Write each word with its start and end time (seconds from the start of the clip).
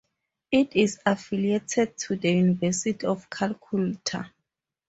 It 0.51 0.75
is 0.75 0.97
affiliated 1.05 1.95
to 1.99 2.15
the 2.15 2.31
University 2.31 3.05
of 3.05 3.29
Calcutta. 3.29 4.31